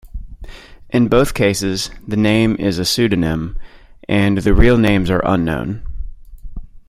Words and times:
In 0.89 1.09
both 1.09 1.35
cases 1.35 1.91
the 2.07 2.17
name 2.17 2.55
is 2.55 2.79
a 2.79 2.85
pseudonym, 2.85 3.55
and 4.09 4.39
the 4.39 4.55
real 4.55 4.79
names 4.79 5.11
are 5.11 5.21
unknown. 5.23 5.83